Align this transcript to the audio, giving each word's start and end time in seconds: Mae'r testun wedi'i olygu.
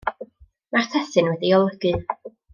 Mae'r 0.77 0.87
testun 0.95 1.31
wedi'i 1.33 1.53
olygu. 1.59 1.95